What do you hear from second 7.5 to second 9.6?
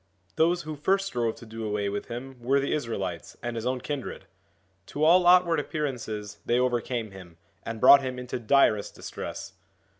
and brought him into direst distress.